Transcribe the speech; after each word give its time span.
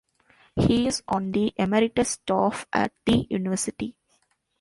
He 0.55 0.87
is 0.87 1.03
on 1.07 1.31
the 1.31 1.53
Emeritus 1.57 2.09
staff 2.09 2.65
at 2.73 2.91
the 3.05 3.27
university. 3.29 3.95